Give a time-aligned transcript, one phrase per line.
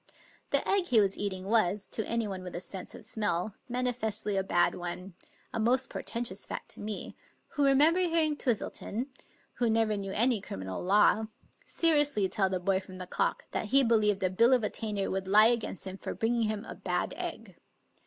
[0.49, 4.41] The egg he was eating was, to anyone with a sense of smell, manifestly a
[4.43, 5.13] bad one;
[5.53, 7.15] a most portentous fact to me,
[7.49, 9.09] who remember hearing Twistleton—
[9.61, 11.27] ^\^'ho never knew any crim inal law—
[11.67, 15.27] ^seriously tell the boy from the" Cock" that he believed a bill of attainder would
[15.27, 17.57] lie against him for bring ing him a bad egg.